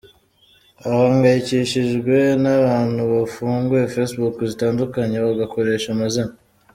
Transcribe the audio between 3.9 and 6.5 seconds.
facebook zitandukanye bagakoresha amazina.